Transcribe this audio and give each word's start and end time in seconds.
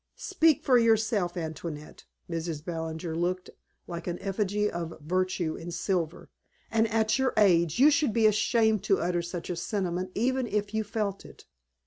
"Speak 0.15 0.63
for 0.63 0.79
yourself, 0.79 1.37
Antoinette." 1.37 2.05
Mrs. 2.27 2.65
Ballinger 2.65 3.15
looked 3.15 3.51
like 3.85 4.07
an 4.07 4.17
effigy 4.17 4.67
of 4.67 4.99
virtue 4.99 5.55
in 5.55 5.69
silver. 5.69 6.31
"And 6.71 6.87
at 6.87 7.19
your 7.19 7.33
age 7.37 7.77
you 7.77 7.91
should 7.91 8.11
be 8.11 8.25
ashamed 8.25 8.81
to 8.85 8.99
utter 8.99 9.21
such 9.21 9.51
a 9.51 9.55
sentiment 9.55 10.09
even 10.15 10.47
if 10.47 10.73
you 10.73 10.83
felt 10.83 11.23
it." 11.23 11.45